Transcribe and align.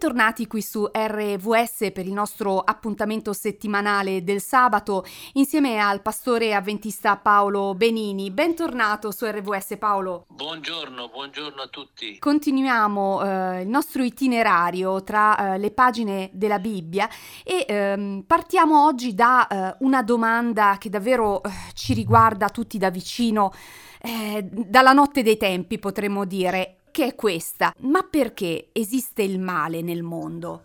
Bentornati 0.00 0.46
qui 0.46 0.62
su 0.62 0.88
RVS 0.90 1.90
per 1.92 2.06
il 2.06 2.14
nostro 2.14 2.58
appuntamento 2.58 3.34
settimanale 3.34 4.24
del 4.24 4.40
sabato 4.40 5.04
insieme 5.34 5.78
al 5.78 6.00
pastore 6.00 6.54
avventista 6.54 7.18
Paolo 7.18 7.74
Benini. 7.74 8.30
Bentornato 8.30 9.10
su 9.10 9.26
RVS 9.26 9.76
Paolo. 9.78 10.24
Buongiorno, 10.30 11.08
buongiorno 11.08 11.60
a 11.60 11.66
tutti. 11.66 12.18
Continuiamo 12.18 13.22
eh, 13.22 13.60
il 13.60 13.68
nostro 13.68 14.02
itinerario 14.02 15.02
tra 15.02 15.36
eh, 15.52 15.58
le 15.58 15.70
pagine 15.70 16.30
della 16.32 16.58
Bibbia 16.58 17.06
e 17.44 17.66
ehm, 17.68 18.24
partiamo 18.26 18.86
oggi 18.86 19.12
da 19.12 19.46
eh, 19.46 19.76
una 19.80 20.02
domanda 20.02 20.76
che 20.78 20.88
davvero 20.88 21.42
eh, 21.42 21.50
ci 21.74 21.92
riguarda 21.92 22.48
tutti 22.48 22.78
da 22.78 22.88
vicino. 22.88 23.52
Eh, 24.00 24.48
dalla 24.50 24.94
notte 24.94 25.22
dei 25.22 25.36
tempi 25.36 25.78
potremmo 25.78 26.24
dire 26.24 26.79
che 26.90 27.06
è 27.06 27.14
questa. 27.14 27.74
Ma 27.78 28.02
perché 28.02 28.68
esiste 28.72 29.22
il 29.22 29.38
male 29.38 29.82
nel 29.82 30.02
mondo? 30.02 30.64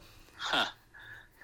Ah, 0.52 0.73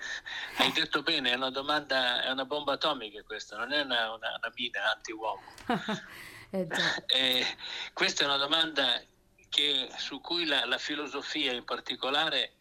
hai 0.57 0.71
detto 0.71 1.01
bene, 1.01 1.31
è 1.31 1.35
una 1.35 1.49
domanda, 1.49 2.23
è 2.23 2.31
una 2.31 2.45
bomba 2.45 2.73
atomica 2.73 3.21
questa, 3.23 3.57
non 3.57 3.71
è 3.71 3.81
una, 3.81 4.13
una, 4.13 4.29
una 4.37 4.53
mina 4.55 4.91
anti-uomo. 4.93 5.41
eh, 6.51 6.67
eh, 7.07 7.45
questa 7.93 8.23
è 8.23 8.25
una 8.25 8.37
domanda 8.37 9.01
che, 9.49 9.89
su 9.97 10.21
cui 10.21 10.45
la, 10.45 10.65
la, 10.65 10.77
filosofia 10.77 11.51
in 11.51 11.65
particolare 11.65 12.53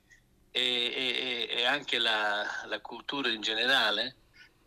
e, 0.51 1.49
e, 1.51 1.57
e 1.59 1.65
anche 1.65 1.99
la, 1.99 2.45
la 2.67 2.81
cultura 2.81 3.29
in 3.29 3.41
generale 3.41 4.17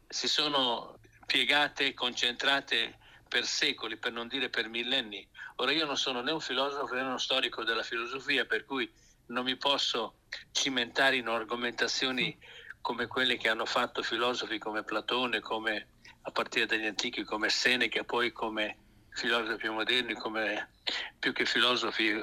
si 0.08 0.28
sono 0.28 1.00
piegate, 1.26 1.94
concentrate 1.94 3.00
per 3.34 3.48
secoli, 3.48 3.98
per 3.98 4.12
non 4.12 4.28
dire 4.28 4.50
per 4.50 4.70
millenni. 4.70 5.28
Ora 5.55 5.72
io 5.72 5.88
non 5.88 5.98
sono 5.98 6.22
né 6.22 6.32
un 6.32 6.40
filosofo 6.40 6.94
né 6.94 7.02
uno 7.02 7.18
storico 7.18 7.64
della 7.64 7.82
filosofia, 7.82 8.46
per 8.46 8.64
cui 8.64 8.88
non 9.28 9.44
mi 9.44 9.58
posso 9.58 10.18
cimentare 10.52 11.16
in 11.16 11.28
argomentazioni 11.28 12.38
come 12.80 13.08
quelle 13.08 13.38
che 13.38 13.50
hanno 13.50 13.66
fatto 13.66 14.04
filosofi 14.04 14.59
come 14.59 14.84
Platone, 14.84 15.39
come, 15.39 15.88
a 16.22 16.31
partire 16.31 16.67
dagli 16.67 16.86
antichi 16.86 17.23
come 17.23 17.50
Seneca, 17.50 18.04
poi 18.04 18.31
come 18.31 18.78
filosofi 19.09 19.67
moderni, 19.67 20.14
come 20.14 20.70
più 21.17 21.34
che 21.34 21.45
filosofi 21.45 22.16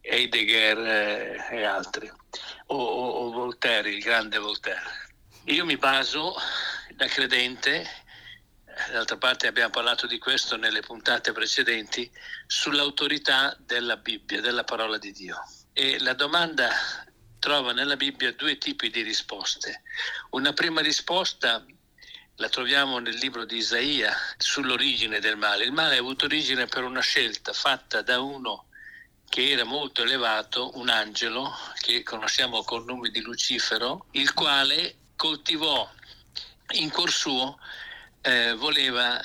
Heidegger 0.00 0.78
eh, 0.78 1.58
e 1.58 1.62
altri, 1.62 2.10
o, 2.66 2.76
o, 2.76 3.08
o 3.08 3.30
Voltaire, 3.30 3.88
il 3.88 4.02
grande 4.02 4.38
Voltaire. 4.38 4.82
Io 5.44 5.64
mi 5.64 5.76
baso 5.76 6.34
da 6.96 7.06
credente 7.06 7.86
d'altra 8.90 9.16
parte 9.16 9.46
abbiamo 9.46 9.70
parlato 9.70 10.06
di 10.06 10.18
questo 10.18 10.56
nelle 10.56 10.80
puntate 10.80 11.32
precedenti, 11.32 12.10
sull'autorità 12.46 13.56
della 13.58 13.96
Bibbia, 13.96 14.40
della 14.40 14.64
parola 14.64 14.98
di 14.98 15.12
Dio. 15.12 15.36
E 15.72 15.98
la 16.00 16.14
domanda 16.14 16.70
trova 17.38 17.72
nella 17.72 17.96
Bibbia 17.96 18.32
due 18.32 18.58
tipi 18.58 18.90
di 18.90 19.02
risposte. 19.02 19.82
Una 20.30 20.52
prima 20.52 20.80
risposta 20.80 21.64
la 22.36 22.48
troviamo 22.48 22.98
nel 22.98 23.16
libro 23.16 23.44
di 23.44 23.58
Isaia 23.58 24.14
sull'origine 24.36 25.20
del 25.20 25.36
male. 25.36 25.64
Il 25.64 25.72
male 25.72 25.96
ha 25.96 26.00
avuto 26.00 26.24
origine 26.24 26.66
per 26.66 26.82
una 26.84 27.00
scelta 27.00 27.52
fatta 27.52 28.02
da 28.02 28.20
uno 28.20 28.66
che 29.28 29.50
era 29.50 29.64
molto 29.64 30.02
elevato, 30.02 30.76
un 30.78 30.88
angelo 30.88 31.52
che 31.80 32.02
conosciamo 32.02 32.62
col 32.62 32.84
nome 32.84 33.10
di 33.10 33.20
Lucifero, 33.20 34.06
il 34.12 34.32
quale 34.32 34.96
coltivò 35.16 35.88
in 36.72 36.90
cuor 36.90 37.10
suo 37.10 37.58
eh, 38.24 38.54
voleva 38.54 39.20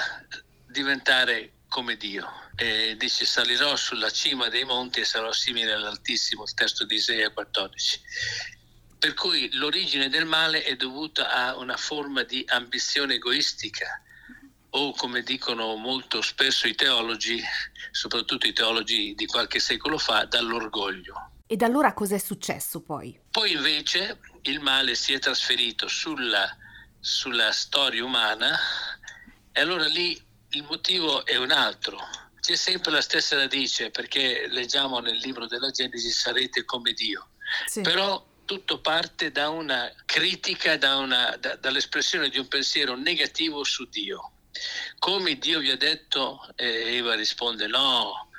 diventare 0.68 1.54
come 1.70 1.96
Dio. 1.96 2.28
E 2.56 2.96
dice 2.98 3.26
salirò 3.26 3.76
sulla 3.78 4.10
cima 4.10 4.50
dei 4.50 4.66
monti 4.66 5.00
e 5.00 5.06
sarò 5.06 5.32
simile 5.32 5.72
all'Altissimo, 5.72 6.44
il 6.44 6.54
testo 6.54 6.86
di 6.86 6.96
Isaia 6.96 7.32
14. 7.32 8.02
Per 9.00 9.14
cui 9.14 9.50
l'origine 9.54 10.10
del 10.10 10.26
male 10.26 10.64
è 10.64 10.76
dovuta 10.76 11.32
a 11.32 11.58
una 11.58 11.78
forma 11.78 12.24
di 12.24 12.44
ambizione 12.48 13.14
egoistica 13.14 14.02
o 14.72 14.92
come 14.94 15.24
dicono 15.24 15.76
molto 15.76 16.22
spesso 16.22 16.68
i 16.68 16.76
teologi, 16.76 17.42
soprattutto 17.92 18.46
i 18.46 18.54
teologi 18.54 19.16
di 19.16 19.26
qualche 19.26 19.60
secolo 19.60 19.98
fa, 19.98 20.26
dall'orgoglio. 20.26 21.32
Ed 21.48 21.62
allora 21.64 21.94
cos'è 21.94 22.20
successo 22.20 22.82
poi? 22.82 23.18
Poi 23.32 23.54
invece 23.54 24.20
il 24.44 24.60
male 24.60 24.94
si 24.96 25.14
è 25.14 25.20
trasferito 25.20 25.88
sulla, 25.88 26.56
sulla 27.00 27.52
storia 27.52 28.04
umana 28.04 28.58
e 29.52 29.62
allora 29.62 29.86
lì 29.86 30.20
il 30.52 30.64
motivo 30.64 31.26
è 31.26 31.36
un 31.36 31.52
altro. 31.52 31.98
C'è 32.40 32.56
sempre 32.56 32.92
la 32.92 33.02
stessa 33.02 33.36
radice 33.36 33.92
perché 33.92 34.48
leggiamo 34.48 35.00
nel 35.00 35.18
libro 35.18 35.46
della 35.46 35.70
Genesi 35.70 36.10
sarete 36.12 36.66
come 36.66 36.94
Dio. 36.94 37.30
Sì. 37.68 37.82
Però 37.82 38.26
tutto 38.46 38.80
parte 38.80 39.32
da 39.32 39.50
una 39.50 39.94
critica, 40.06 40.78
da 40.78 40.98
una, 40.98 41.36
da, 41.40 41.56
dall'espressione 41.56 42.30
di 42.30 42.40
un 42.40 42.48
pensiero 42.48 42.96
negativo 42.96 43.64
su 43.64 43.88
Dio. 43.90 44.32
Come 44.98 45.38
Dio 45.38 45.60
vi 45.60 45.70
ha 45.70 45.78
detto, 45.78 46.48
eh, 46.56 46.96
Eva 46.96 47.14
risponde 47.16 47.68
no, 47.68 48.30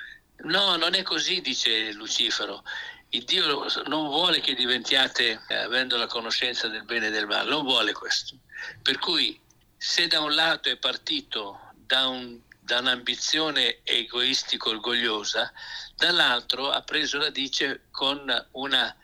no, 0.44 0.76
non 0.76 0.94
è 0.94 1.02
così, 1.02 1.40
dice 1.40 1.92
Lucifero. 1.92 2.64
Il 3.12 3.24
Dio 3.24 3.66
non 3.86 4.06
vuole 4.06 4.40
che 4.40 4.54
diventiate, 4.54 5.42
eh, 5.48 5.54
avendo 5.54 5.96
la 5.96 6.06
conoscenza 6.06 6.68
del 6.68 6.84
bene 6.84 7.08
e 7.08 7.10
del 7.10 7.26
male, 7.26 7.50
non 7.50 7.64
vuole 7.64 7.92
questo. 7.92 8.36
Per 8.82 8.98
cui 8.98 9.38
se 9.76 10.06
da 10.06 10.20
un 10.20 10.32
lato 10.32 10.68
è 10.68 10.76
partito 10.76 11.72
da, 11.74 12.06
un, 12.06 12.38
da 12.60 12.78
un'ambizione 12.78 13.80
egoistico-orgogliosa, 13.82 15.52
dall'altro 15.96 16.70
ha 16.70 16.82
preso 16.82 17.18
radice 17.18 17.86
con 17.90 18.46
una, 18.52 18.96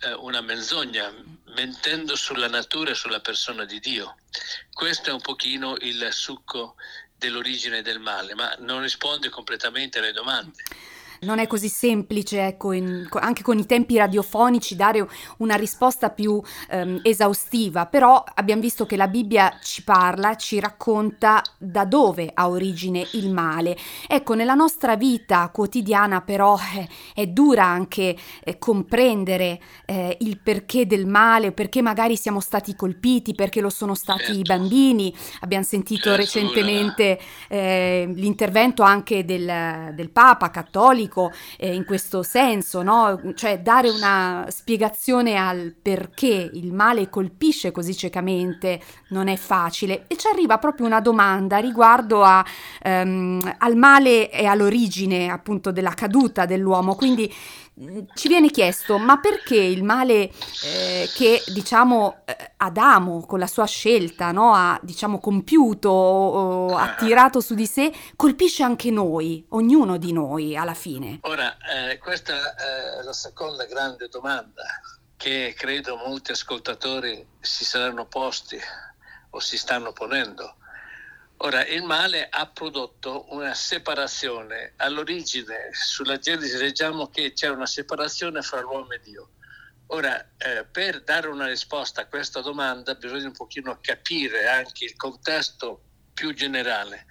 eh, 0.00 0.12
una 0.14 0.40
menzogna, 0.40 1.14
mentendo 1.54 2.16
sulla 2.16 2.48
natura 2.48 2.90
e 2.90 2.96
sulla 2.96 3.20
persona 3.20 3.64
di 3.64 3.78
Dio. 3.78 4.16
Questo 4.72 5.10
è 5.10 5.12
un 5.12 5.20
pochino 5.20 5.76
il 5.78 6.08
succo 6.10 6.74
dell'origine 7.16 7.82
del 7.82 8.00
male, 8.00 8.34
ma 8.34 8.52
non 8.58 8.80
risponde 8.80 9.28
completamente 9.28 10.00
alle 10.00 10.12
domande 10.12 10.64
non 11.20 11.38
è 11.38 11.46
così 11.46 11.68
semplice, 11.68 12.46
ecco, 12.46 12.72
in, 12.72 13.06
anche 13.10 13.42
con 13.42 13.58
i 13.58 13.66
tempi 13.66 13.96
radiofonici 13.96 14.76
dare 14.76 15.06
una 15.38 15.56
risposta 15.56 16.10
più 16.10 16.40
ehm, 16.70 17.00
esaustiva, 17.02 17.86
però 17.86 18.22
abbiamo 18.34 18.60
visto 18.60 18.86
che 18.86 18.96
la 18.96 19.08
Bibbia 19.08 19.58
ci 19.62 19.82
parla, 19.84 20.36
ci 20.36 20.60
racconta 20.60 21.42
da 21.58 21.84
dove 21.84 22.30
ha 22.32 22.48
origine 22.48 23.06
il 23.12 23.30
male. 23.30 23.76
Ecco, 24.06 24.34
nella 24.34 24.54
nostra 24.54 24.96
vita 24.96 25.48
quotidiana 25.50 26.20
però 26.20 26.56
eh, 26.76 26.88
è 27.14 27.26
dura 27.26 27.64
anche 27.64 28.16
eh, 28.42 28.58
comprendere 28.58 29.60
eh, 29.86 30.16
il 30.20 30.38
perché 30.38 30.86
del 30.86 31.06
male, 31.06 31.52
perché 31.52 31.82
magari 31.82 32.16
siamo 32.16 32.40
stati 32.40 32.74
colpiti, 32.74 33.34
perché 33.34 33.60
lo 33.60 33.70
sono 33.70 33.94
stati 33.94 34.24
certo. 34.24 34.38
i 34.38 34.42
bambini. 34.42 35.14
Abbiamo 35.40 35.64
sentito 35.64 36.14
certo. 36.14 36.16
recentemente 36.16 37.18
eh, 37.48 38.10
l'intervento 38.14 38.82
anche 38.82 39.24
del, 39.24 39.92
del 39.94 40.10
Papa 40.10 40.50
cattolico 40.50 41.03
critico 41.04 41.32
eh, 41.58 41.74
in 41.74 41.84
questo 41.84 42.22
senso, 42.22 42.82
no? 42.82 43.20
cioè 43.34 43.60
dare 43.60 43.90
una 43.90 44.46
spiegazione 44.48 45.36
al 45.36 45.74
perché 45.80 46.50
il 46.52 46.72
male 46.72 47.10
colpisce 47.10 47.70
così 47.70 47.96
ciecamente 47.96 48.80
non 49.08 49.28
è 49.28 49.36
facile 49.36 50.04
e 50.06 50.16
ci 50.16 50.26
arriva 50.28 50.58
proprio 50.58 50.86
una 50.86 51.00
domanda 51.00 51.58
riguardo 51.58 52.22
a, 52.22 52.44
um, 52.84 53.54
al 53.58 53.76
male 53.76 54.30
e 54.30 54.46
all'origine 54.46 55.28
appunto 55.28 55.70
della 55.70 55.94
caduta 55.94 56.46
dell'uomo, 56.46 56.94
quindi 56.94 57.32
ci 58.14 58.28
viene 58.28 58.50
chiesto 58.50 58.98
ma 58.98 59.18
perché 59.18 59.56
il 59.56 59.82
male 59.82 60.30
eh, 60.64 61.10
che 61.12 61.42
diciamo 61.48 62.22
eh, 62.24 62.52
Adamo 62.58 63.26
con 63.26 63.40
la 63.40 63.48
sua 63.48 63.66
scelta 63.66 64.30
no, 64.30 64.54
ha 64.54 64.78
diciamo 64.80 65.18
compiuto 65.18 65.88
o, 65.88 66.68
o 66.68 66.76
ha 66.76 66.94
tirato 66.94 67.40
su 67.40 67.54
di 67.54 67.66
sé 67.66 67.92
colpisce 68.14 68.62
anche 68.62 68.90
noi, 68.90 69.44
ognuno 69.50 69.96
di 69.96 70.12
noi 70.12 70.56
alla 70.56 70.74
fine? 70.74 71.18
Ora, 71.22 71.56
eh, 71.56 71.98
questa 71.98 72.54
è 72.54 73.02
la 73.02 73.12
seconda 73.12 73.64
grande 73.64 74.08
domanda 74.08 74.62
che 75.16 75.54
credo 75.56 75.96
molti 75.96 76.30
ascoltatori 76.30 77.26
si 77.40 77.64
saranno 77.64 78.06
posti 78.06 78.58
o 79.30 79.40
si 79.40 79.58
stanno 79.58 79.92
ponendo 79.92 80.56
Ora, 81.38 81.66
il 81.66 81.82
male 81.82 82.28
ha 82.28 82.46
prodotto 82.46 83.26
una 83.34 83.54
separazione. 83.54 84.74
All'origine, 84.76 85.70
sulla 85.72 86.18
Genesi, 86.18 86.56
leggiamo 86.56 87.08
che 87.08 87.32
c'è 87.32 87.48
una 87.48 87.66
separazione 87.66 88.40
fra 88.40 88.60
l'uomo 88.60 88.92
e 88.92 89.00
Dio. 89.00 89.30
Ora, 89.88 90.30
eh, 90.38 90.64
per 90.64 91.02
dare 91.02 91.28
una 91.28 91.46
risposta 91.46 92.02
a 92.02 92.06
questa 92.06 92.40
domanda 92.40 92.94
bisogna 92.94 93.26
un 93.26 93.32
pochino 93.32 93.78
capire 93.80 94.48
anche 94.48 94.84
il 94.84 94.96
contesto 94.96 95.82
più 96.14 96.32
generale. 96.32 97.06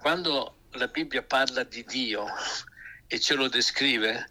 Quando 0.00 0.64
la 0.72 0.88
Bibbia 0.88 1.22
parla 1.22 1.62
di 1.62 1.84
Dio 1.84 2.26
e 3.06 3.20
ce 3.20 3.34
lo 3.34 3.48
descrive, 3.48 4.28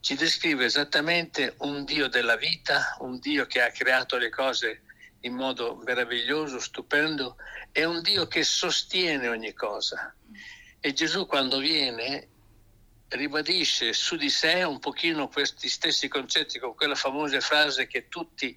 ci 0.00 0.14
descrive 0.16 0.64
esattamente 0.64 1.54
un 1.58 1.84
Dio 1.84 2.08
della 2.08 2.36
vita, 2.36 2.96
un 3.00 3.18
Dio 3.18 3.46
che 3.46 3.62
ha 3.62 3.70
creato 3.70 4.16
le 4.18 4.28
cose 4.28 4.82
in 5.20 5.34
modo 5.34 5.76
meraviglioso, 5.84 6.58
stupendo, 6.58 7.36
è 7.72 7.84
un 7.84 8.00
Dio 8.02 8.26
che 8.26 8.42
sostiene 8.42 9.28
ogni 9.28 9.52
cosa. 9.52 10.14
E 10.80 10.92
Gesù 10.92 11.26
quando 11.26 11.58
viene 11.58 12.28
ribadisce 13.08 13.92
su 13.92 14.16
di 14.16 14.30
sé 14.30 14.62
un 14.62 14.78
pochino 14.78 15.28
questi 15.28 15.68
stessi 15.68 16.08
concetti 16.08 16.58
con 16.58 16.74
quella 16.74 16.94
famosa 16.94 17.40
frase 17.40 17.86
che 17.86 18.08
tutti 18.08 18.56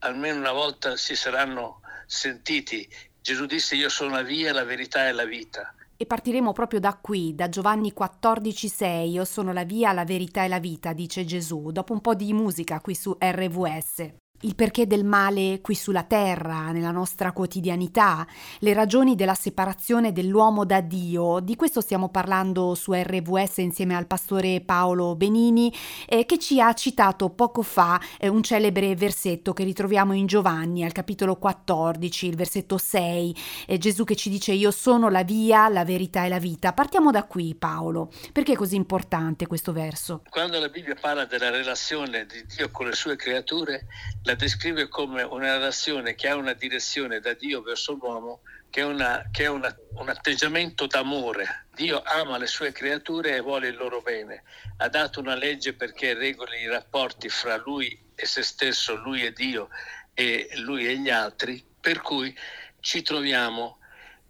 almeno 0.00 0.38
una 0.38 0.52
volta 0.52 0.96
si 0.96 1.16
saranno 1.16 1.80
sentiti. 2.06 2.86
Gesù 3.20 3.46
disse 3.46 3.74
io 3.74 3.88
sono 3.88 4.10
la 4.10 4.22
via, 4.22 4.52
la 4.52 4.64
verità 4.64 5.08
e 5.08 5.12
la 5.12 5.24
vita. 5.24 5.74
E 5.96 6.06
partiremo 6.06 6.52
proprio 6.52 6.80
da 6.80 6.98
qui, 7.00 7.34
da 7.34 7.48
Giovanni 7.48 7.94
14,6. 7.96 9.08
Io 9.08 9.24
sono 9.24 9.52
la 9.52 9.64
via, 9.64 9.92
la 9.92 10.04
verità 10.04 10.44
e 10.44 10.48
la 10.48 10.58
vita, 10.58 10.92
dice 10.92 11.24
Gesù, 11.24 11.70
dopo 11.70 11.92
un 11.92 12.00
po' 12.00 12.14
di 12.14 12.32
musica 12.32 12.80
qui 12.80 12.94
su 12.94 13.16
RVS 13.18 14.22
il 14.44 14.54
perché 14.54 14.86
del 14.86 15.04
male 15.04 15.60
qui 15.60 15.74
sulla 15.74 16.02
terra, 16.02 16.70
nella 16.70 16.90
nostra 16.90 17.32
quotidianità, 17.32 18.26
le 18.60 18.74
ragioni 18.74 19.14
della 19.14 19.34
separazione 19.34 20.12
dell'uomo 20.12 20.64
da 20.64 20.80
Dio. 20.80 21.40
Di 21.40 21.56
questo 21.56 21.80
stiamo 21.80 22.10
parlando 22.10 22.74
su 22.74 22.92
RVS 22.92 23.58
insieme 23.58 23.96
al 23.96 24.06
pastore 24.06 24.60
Paolo 24.60 25.16
Benini, 25.16 25.74
eh, 26.06 26.26
che 26.26 26.38
ci 26.38 26.60
ha 26.60 26.72
citato 26.74 27.30
poco 27.30 27.62
fa 27.62 27.98
eh, 28.18 28.28
un 28.28 28.42
celebre 28.42 28.94
versetto 28.94 29.52
che 29.54 29.64
ritroviamo 29.64 30.12
in 30.12 30.26
Giovanni 30.26 30.84
al 30.84 30.92
capitolo 30.92 31.36
14, 31.36 32.26
il 32.26 32.36
versetto 32.36 32.76
6. 32.76 33.36
Eh, 33.66 33.78
Gesù 33.78 34.04
che 34.04 34.14
ci 34.14 34.28
dice 34.28 34.52
io 34.52 34.70
sono 34.70 35.08
la 35.08 35.24
via, 35.24 35.68
la 35.70 35.84
verità 35.84 36.24
e 36.24 36.28
la 36.28 36.38
vita. 36.38 36.74
Partiamo 36.74 37.10
da 37.10 37.24
qui, 37.24 37.54
Paolo. 37.54 38.10
Perché 38.32 38.52
è 38.52 38.56
così 38.56 38.76
importante 38.76 39.46
questo 39.46 39.72
verso? 39.72 40.22
Quando 40.28 40.58
la 40.58 40.68
Bibbia 40.68 40.94
parla 40.94 41.24
della 41.24 41.48
relazione 41.48 42.26
di 42.26 42.44
Dio 42.54 42.70
con 42.70 42.86
le 42.86 42.94
sue 42.94 43.16
creature, 43.16 43.86
la 44.24 44.33
la 44.34 44.40
descrive 44.40 44.88
come 44.88 45.22
una 45.22 45.52
relazione 45.52 46.16
che 46.16 46.28
ha 46.28 46.34
una 46.34 46.54
direzione 46.54 47.20
da 47.20 47.34
Dio 47.34 47.62
verso 47.62 47.92
l'uomo, 47.92 48.40
che 48.68 48.80
è, 48.80 48.84
una, 48.84 49.28
che 49.30 49.44
è 49.44 49.48
una, 49.48 49.74
un 49.94 50.08
atteggiamento 50.08 50.86
d'amore. 50.86 51.66
Dio 51.72 52.02
ama 52.02 52.36
le 52.36 52.48
sue 52.48 52.72
creature 52.72 53.36
e 53.36 53.40
vuole 53.40 53.68
il 53.68 53.76
loro 53.76 54.02
bene. 54.02 54.42
Ha 54.78 54.88
dato 54.88 55.20
una 55.20 55.36
legge 55.36 55.74
perché 55.74 56.14
regoli 56.14 56.62
i 56.62 56.68
rapporti 56.68 57.28
fra 57.28 57.56
lui 57.56 57.96
e 58.16 58.26
se 58.26 58.42
stesso, 58.42 58.96
lui 58.96 59.24
e 59.24 59.32
Dio 59.32 59.68
e 60.12 60.50
lui 60.56 60.88
e 60.88 60.98
gli 60.98 61.10
altri, 61.10 61.64
per 61.80 62.00
cui 62.00 62.36
ci 62.80 63.02
troviamo 63.02 63.78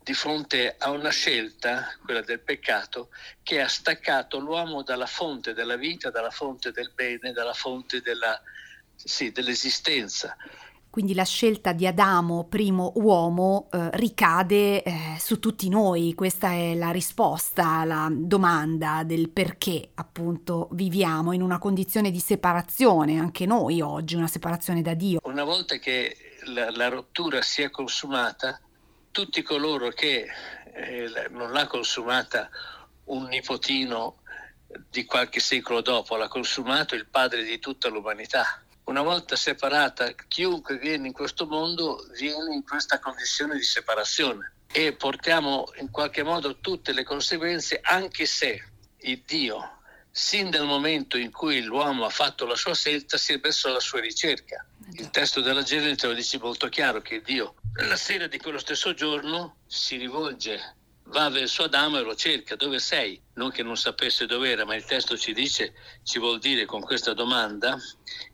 di 0.02 0.12
fronte 0.12 0.74
a 0.76 0.90
una 0.90 1.10
scelta, 1.10 1.96
quella 2.04 2.20
del 2.20 2.40
peccato, 2.40 3.08
che 3.42 3.62
ha 3.62 3.68
staccato 3.68 4.38
l'uomo 4.38 4.82
dalla 4.82 5.06
fonte 5.06 5.54
della 5.54 5.76
vita, 5.76 6.10
dalla 6.10 6.30
fonte 6.30 6.72
del 6.72 6.92
bene, 6.94 7.32
dalla 7.32 7.54
fonte 7.54 8.02
della, 8.02 8.38
sì, 9.04 9.30
dell'esistenza. 9.30 10.36
Quindi 10.94 11.14
la 11.14 11.24
scelta 11.24 11.72
di 11.72 11.88
Adamo, 11.88 12.44
primo 12.44 12.92
uomo, 12.94 13.68
eh, 13.72 13.90
ricade 13.94 14.80
eh, 14.84 15.16
su 15.18 15.40
tutti 15.40 15.68
noi. 15.68 16.14
Questa 16.14 16.52
è 16.52 16.76
la 16.76 16.92
risposta 16.92 17.66
alla 17.80 18.06
domanda 18.12 19.02
del 19.04 19.28
perché 19.28 19.90
appunto 19.94 20.68
viviamo 20.70 21.32
in 21.32 21.42
una 21.42 21.58
condizione 21.58 22.12
di 22.12 22.20
separazione, 22.20 23.18
anche 23.18 23.44
noi 23.44 23.80
oggi, 23.80 24.14
una 24.14 24.28
separazione 24.28 24.82
da 24.82 24.94
Dio. 24.94 25.18
Una 25.24 25.42
volta 25.42 25.78
che 25.78 26.16
la, 26.44 26.70
la 26.70 26.86
rottura 26.86 27.42
si 27.42 27.62
è 27.62 27.70
consumata, 27.70 28.60
tutti 29.10 29.42
coloro 29.42 29.88
che 29.88 30.28
eh, 30.74 31.28
non 31.30 31.50
l'ha 31.50 31.66
consumata 31.66 32.48
un 33.06 33.24
nipotino 33.24 34.18
di 34.88 35.04
qualche 35.04 35.40
secolo 35.40 35.80
dopo, 35.80 36.14
l'ha 36.14 36.28
consumato 36.28 36.94
il 36.94 37.08
padre 37.08 37.42
di 37.42 37.58
tutta 37.58 37.88
l'umanità 37.88 38.63
una 38.84 39.02
volta 39.02 39.36
separata, 39.36 40.12
chiunque 40.28 40.78
viene 40.78 41.06
in 41.06 41.12
questo 41.12 41.46
mondo 41.46 42.06
viene 42.18 42.54
in 42.54 42.64
questa 42.64 42.98
condizione 42.98 43.56
di 43.56 43.62
separazione 43.62 44.52
e 44.70 44.92
portiamo 44.92 45.66
in 45.80 45.90
qualche 45.90 46.22
modo 46.22 46.58
tutte 46.58 46.92
le 46.92 47.04
conseguenze, 47.04 47.78
anche 47.82 48.26
se 48.26 48.62
il 48.98 49.22
Dio, 49.24 49.78
sin 50.10 50.50
dal 50.50 50.66
momento 50.66 51.16
in 51.16 51.30
cui 51.30 51.62
l'uomo 51.62 52.04
ha 52.04 52.10
fatto 52.10 52.44
la 52.44 52.56
sua 52.56 52.74
scelta, 52.74 53.16
si 53.16 53.32
è 53.32 53.40
messo 53.42 53.68
alla 53.68 53.80
sua 53.80 54.00
ricerca. 54.00 54.66
Il 54.92 55.10
testo 55.10 55.40
della 55.40 55.62
Genesi 55.62 56.06
lo 56.06 56.12
dice 56.12 56.38
molto 56.38 56.68
chiaro 56.68 57.00
che 57.00 57.22
Dio, 57.22 57.54
la 57.74 57.96
sera 57.96 58.26
di 58.26 58.38
quello 58.38 58.58
stesso 58.58 58.94
giorno, 58.94 59.56
si 59.66 59.96
rivolge 59.96 60.76
va 61.14 61.28
verso 61.28 61.62
Adamo 61.62 61.98
e 61.98 62.02
lo 62.02 62.16
cerca, 62.16 62.56
dove 62.56 62.80
sei? 62.80 63.22
Non 63.34 63.52
che 63.52 63.62
non 63.62 63.76
sapesse 63.76 64.26
dove 64.26 64.50
era, 64.50 64.64
ma 64.64 64.74
il 64.74 64.84
testo 64.84 65.16
ci 65.16 65.32
dice, 65.32 65.72
ci 66.02 66.18
vuol 66.18 66.40
dire 66.40 66.64
con 66.64 66.80
questa 66.80 67.14
domanda 67.14 67.78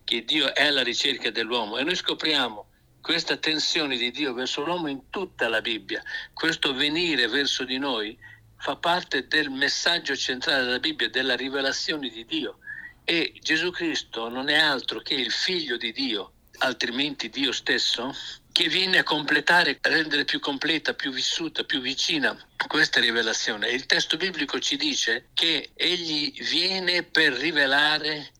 che 0.03 0.25
Dio 0.25 0.51
è 0.55 0.65
alla 0.65 0.81
ricerca 0.81 1.29
dell'uomo. 1.29 1.77
E 1.77 1.83
noi 1.83 1.95
scopriamo 1.95 2.69
questa 2.99 3.37
tensione 3.37 3.97
di 3.97 4.09
Dio 4.09 4.33
verso 4.33 4.63
l'uomo 4.65 4.87
in 4.87 5.11
tutta 5.11 5.47
la 5.47 5.61
Bibbia, 5.61 6.01
questo 6.33 6.73
venire 6.73 7.27
verso 7.27 7.65
di 7.65 7.77
noi 7.77 8.17
fa 8.57 8.75
parte 8.75 9.27
del 9.27 9.51
messaggio 9.51 10.15
centrale 10.15 10.63
della 10.63 10.79
Bibbia, 10.79 11.07
della 11.07 11.35
rivelazione 11.35 12.09
di 12.09 12.25
Dio. 12.25 12.57
E 13.03 13.33
Gesù 13.41 13.69
Cristo 13.69 14.27
non 14.27 14.49
è 14.49 14.57
altro 14.57 15.01
che 15.01 15.13
il 15.13 15.31
figlio 15.31 15.77
di 15.77 15.91
Dio, 15.91 16.33
altrimenti 16.59 17.29
Dio 17.29 17.51
stesso, 17.51 18.11
che 18.51 18.67
viene 18.67 18.99
a 18.99 19.03
completare, 19.03 19.77
a 19.81 19.89
rendere 19.89 20.25
più 20.25 20.39
completa, 20.39 20.93
più 20.93 21.11
vissuta, 21.11 21.63
più 21.63 21.79
vicina 21.79 22.37
questa 22.67 22.99
rivelazione. 22.99 23.69
Il 23.69 23.85
testo 23.85 24.17
biblico 24.17 24.59
ci 24.59 24.77
dice 24.77 25.29
che 25.33 25.71
egli 25.73 26.33
viene 26.49 27.03
per 27.03 27.33
rivelare 27.33 28.31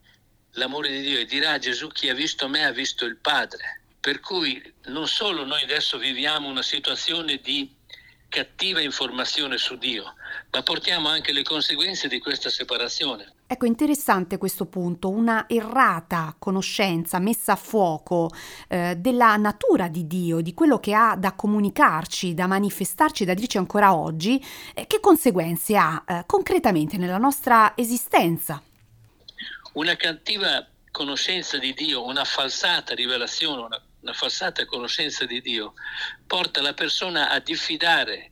l'amore 0.54 0.90
di 0.90 1.02
Dio 1.02 1.19
e 1.19 1.25
dirà 1.25 1.54
a 1.54 1.60
Gesù 1.60 1.88
chi 1.90 2.10
ha 2.10 2.13
visto 2.13 2.48
me 2.48 2.66
ha 2.66 2.72
visto 2.72 3.06
il 3.06 3.18
Padre. 3.18 3.81
Per 4.00 4.19
cui 4.19 4.62
non 4.86 5.08
solo 5.08 5.46
noi 5.46 5.62
adesso 5.63 5.98
viviamo 5.98 6.48
una 6.48 6.63
situazione 6.63 7.38
di 7.38 7.69
cattiva 8.30 8.80
informazione 8.81 9.58
su 9.58 9.78
Dio, 9.78 10.16
ma 10.52 10.63
portiamo 10.63 11.10
anche 11.10 11.34
le 11.34 11.44
conseguenze 11.44 12.08
di 12.08 12.19
questa 12.19 12.50
separazione. 12.50 13.34
Ecco, 13.53 13.65
interessante 13.65 14.38
questo 14.38 14.65
punto, 14.65 15.09
una 15.09 15.44
errata 15.50 16.33
conoscenza 16.39 17.19
messa 17.19 17.51
a 17.51 17.56
fuoco 17.57 18.31
eh, 18.69 18.95
della 18.98 19.36
natura 19.36 19.89
di 19.89 20.07
Dio, 20.07 20.39
di 20.39 20.53
quello 20.53 20.80
che 20.80 20.94
ha 20.94 21.18
da 21.18 21.33
comunicarci, 21.33 22.33
da 22.33 22.48
manifestarci, 22.48 23.25
da 23.25 23.33
dirci 23.33 23.57
ancora 23.57 23.94
oggi, 23.94 24.42
eh, 24.74 24.88
che 24.88 25.01
conseguenze 25.01 25.75
ha 25.75 26.01
eh, 26.07 26.24
concretamente 26.27 26.95
nella 26.95 27.18
nostra 27.18 27.74
esistenza? 27.75 28.63
Una 29.74 29.98
cattiva 29.98 30.65
conoscenza 30.89 31.57
di 31.57 31.74
Dio, 31.74 32.06
una 32.06 32.24
falsata 32.24 32.95
rivelazione, 32.95 33.63
una, 33.63 33.81
una 34.00 34.13
falsata 34.13 34.63
conoscenza 34.63 35.25
di 35.25 35.42
Dio, 35.42 35.74
porta 36.25 36.62
la 36.62 36.74
persona 36.74 37.30
a 37.30 37.39
diffidare 37.39 38.31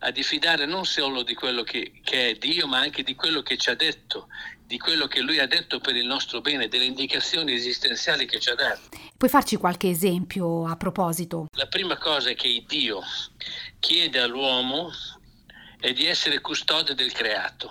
a 0.00 0.10
diffidare 0.10 0.66
non 0.66 0.84
solo 0.84 1.22
di 1.22 1.34
quello 1.34 1.62
che, 1.62 2.00
che, 2.04 2.30
è 2.30 2.34
Dio, 2.34 2.66
ma 2.66 2.78
anche 2.78 3.02
di 3.02 3.14
quello 3.14 3.42
che 3.42 3.56
ci 3.56 3.70
ha 3.70 3.74
detto, 3.74 4.28
di 4.64 4.78
quello 4.78 5.06
che 5.06 5.20
Lui 5.20 5.38
ha 5.38 5.46
detto 5.46 5.80
per 5.80 5.96
il 5.96 6.06
nostro 6.06 6.40
bene, 6.40 6.68
delle 6.68 6.84
indicazioni 6.84 7.52
esistenziali 7.52 8.26
che 8.26 8.38
ci 8.38 8.50
ha 8.50 8.54
dato. 8.54 8.88
Puoi 9.16 9.30
farci 9.30 9.56
qualche 9.56 9.88
esempio 9.88 10.66
a 10.66 10.76
proposito? 10.76 11.48
La 11.56 11.66
prima 11.66 11.96
cosa 11.96 12.32
che 12.32 12.64
Dio 12.66 13.02
chiede 13.80 14.20
all'uomo 14.20 14.92
è 15.80 15.92
di 15.92 16.06
essere 16.06 16.40
custode 16.40 16.94
del 16.94 17.12
creato. 17.12 17.70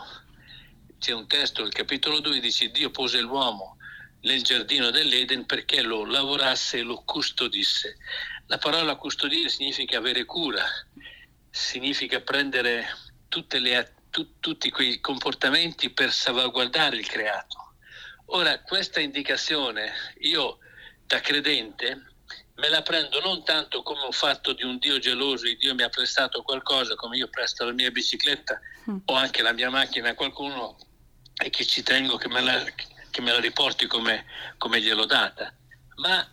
C'è 0.99 1.13
un 1.13 1.27
testo, 1.27 1.63
il 1.63 1.71
capitolo 1.71 2.19
2, 2.19 2.39
dice 2.39 2.71
Dio 2.71 2.89
pose 2.89 3.21
l'uomo 3.21 3.77
nel 4.21 4.41
giardino 4.41 4.89
dell'Eden 4.89 5.45
perché 5.45 5.81
lo 5.81 6.05
lavorasse 6.05 6.79
e 6.79 6.81
lo 6.81 7.03
custodisse. 7.05 7.97
La 8.47 8.57
parola 8.57 8.95
custodire 8.95 9.49
significa 9.49 9.97
avere 9.97 10.25
cura, 10.25 10.63
significa 11.57 12.21
prendere 12.21 12.87
le, 13.49 13.93
tu, 14.09 14.39
tutti 14.39 14.69
quei 14.69 14.99
comportamenti 14.99 15.89
per 15.89 16.11
salvaguardare 16.11 16.97
il 16.97 17.07
creato. 17.07 17.73
Ora, 18.27 18.61
questa 18.61 18.99
indicazione 18.99 19.91
io 20.19 20.59
da 21.05 21.19
credente 21.19 22.13
me 22.55 22.69
la 22.69 22.81
prendo 22.81 23.19
non 23.21 23.43
tanto 23.43 23.83
come 23.83 24.01
un 24.03 24.11
fatto 24.11 24.53
di 24.53 24.63
un 24.63 24.77
Dio 24.77 24.99
geloso, 24.99 25.45
il 25.45 25.57
Dio 25.57 25.75
mi 25.75 25.83
ha 25.83 25.89
prestato 25.89 26.41
qualcosa, 26.41 26.95
come 26.95 27.17
io 27.17 27.27
presto 27.27 27.65
la 27.65 27.71
mia 27.71 27.91
bicicletta 27.91 28.59
mm. 28.89 28.97
o 29.05 29.13
anche 29.13 29.41
la 29.41 29.53
mia 29.53 29.69
macchina 29.69 30.09
a 30.09 30.15
qualcuno 30.15 30.77
e 31.35 31.49
che 31.49 31.65
ci 31.65 31.83
tengo 31.83 32.17
che 32.17 32.27
me 32.27 32.41
la, 32.41 32.63
che 33.11 33.21
me 33.21 33.31
la 33.31 33.39
riporti 33.39 33.85
come, 33.85 34.25
come 34.57 34.81
gliel'ho 34.81 35.05
data, 35.05 35.53
ma 35.97 36.27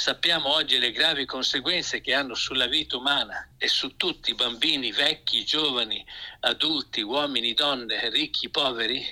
Sappiamo 0.00 0.52
oggi 0.52 0.78
le 0.78 0.92
gravi 0.92 1.24
conseguenze 1.24 2.00
che 2.00 2.14
hanno 2.14 2.36
sulla 2.36 2.68
vita 2.68 2.96
umana 2.96 3.54
e 3.58 3.66
su 3.66 3.96
tutti, 3.96 4.32
bambini, 4.32 4.92
vecchi, 4.92 5.44
giovani, 5.44 6.06
adulti, 6.38 7.00
uomini, 7.00 7.52
donne, 7.52 8.08
ricchi, 8.08 8.48
poveri, 8.48 9.04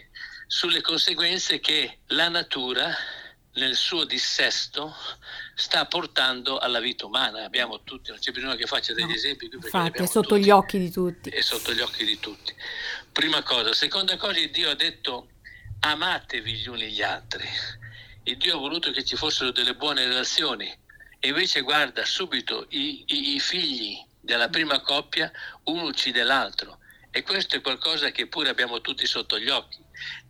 sulle 0.47 0.81
conseguenze 0.83 1.59
che 1.59 1.99
la 2.11 2.29
natura 2.29 2.95
nel 3.55 3.75
suo 3.75 4.05
dissesto 4.05 4.95
sta 5.57 5.87
portando 5.87 6.59
alla 6.59 6.79
vita 6.79 7.05
umana. 7.05 7.43
Abbiamo 7.43 7.83
tutti, 7.83 8.11
non 8.11 8.21
c'è 8.21 8.31
bisogno 8.31 8.55
che 8.55 8.67
faccia 8.67 8.95
degli 8.95 9.09
no, 9.09 9.15
esempi. 9.15 9.49
Qui 9.49 9.59
infatti 9.61 10.03
è 10.03 10.07
sotto 10.07 10.37
tutti, 10.37 10.45
gli 10.45 10.51
occhi 10.51 10.79
di 10.79 10.93
tutti. 10.93 11.31
È 11.31 11.41
sotto 11.41 11.73
gli 11.73 11.81
occhi 11.81 12.05
di 12.05 12.21
tutti. 12.21 12.55
Prima 13.11 13.43
cosa. 13.43 13.73
Seconda 13.73 14.17
cosa, 14.17 14.39
Dio 14.47 14.71
ha 14.71 14.77
detto 14.77 15.31
amatevi 15.81 16.53
gli 16.53 16.69
uni 16.69 16.93
gli 16.93 17.03
altri 17.03 17.45
il 18.27 18.37
Dio 18.39 18.57
ha 18.57 18.59
voluto 18.59 18.91
che 18.91 19.05
ci 19.05 19.17
fossero 19.17 19.53
delle 19.53 19.77
buone 19.77 20.05
relazioni 20.05 20.67
e 21.19 21.29
invece 21.29 21.61
guarda 21.61 22.05
subito 22.05 22.67
i, 22.71 23.05
i, 23.07 23.35
i 23.35 23.41
figli 23.41 24.05
della 24.21 24.49
prima 24.49 24.81
coppia, 24.81 25.31
uno 25.65 25.85
uccide 25.85 26.25
l'altro 26.25 26.79
e 27.11 27.23
questo 27.23 27.57
è 27.57 27.61
qualcosa 27.61 28.11
che 28.11 28.27
pure 28.27 28.49
abbiamo 28.49 28.81
tutti 28.81 29.07
sotto 29.07 29.39
gli 29.39 29.49
occhi. 29.49 29.79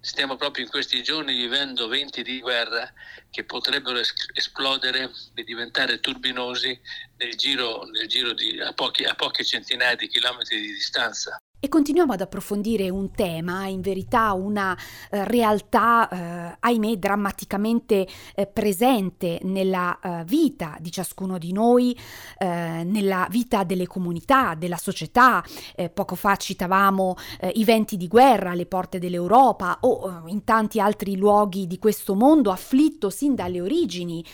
Stiamo 0.00 0.36
proprio 0.36 0.64
in 0.64 0.70
questi 0.70 1.02
giorni 1.02 1.34
vivendo 1.34 1.88
venti 1.88 2.22
di 2.22 2.38
guerra 2.38 2.92
che 3.30 3.44
potrebbero 3.44 3.98
es- 3.98 4.12
esplodere 4.34 5.10
e 5.34 5.42
diventare 5.42 5.98
turbinosi 5.98 6.78
nel 7.16 7.34
giro, 7.34 7.84
nel 7.84 8.06
giro 8.06 8.34
di 8.34 8.60
a, 8.60 8.72
pochi, 8.74 9.04
a 9.04 9.14
poche 9.14 9.42
centinaia 9.42 9.96
di 9.96 10.06
chilometri 10.06 10.60
di 10.60 10.72
distanza. 10.72 11.40
E 11.66 11.68
continuiamo 11.68 12.12
ad 12.12 12.20
approfondire 12.20 12.88
un 12.90 13.10
tema, 13.10 13.66
in 13.66 13.80
verità 13.80 14.32
una 14.34 14.78
eh, 15.10 15.24
realtà, 15.24 16.08
eh, 16.08 16.56
ahimè, 16.60 16.94
drammaticamente 16.94 18.06
eh, 18.36 18.46
presente 18.46 19.40
nella 19.42 19.98
eh, 19.98 20.22
vita 20.26 20.76
di 20.78 20.92
ciascuno 20.92 21.38
di 21.38 21.50
noi, 21.50 21.98
eh, 22.38 22.84
nella 22.84 23.26
vita 23.32 23.64
delle 23.64 23.88
comunità, 23.88 24.54
della 24.54 24.76
società. 24.76 25.44
Eh, 25.74 25.90
poco 25.90 26.14
fa 26.14 26.36
citavamo 26.36 27.16
i 27.54 27.64
venti 27.64 27.96
di 27.96 28.06
guerra 28.06 28.50
alle 28.50 28.66
porte 28.66 29.00
dell'Europa 29.00 29.78
o 29.80 30.22
in 30.26 30.44
tanti 30.44 30.78
altri 30.78 31.16
luoghi 31.16 31.66
di 31.66 31.80
questo 31.80 32.14
mondo 32.14 32.52
afflitto 32.52 33.10
sin 33.10 33.34
dalle 33.34 33.60
origini 33.60 34.24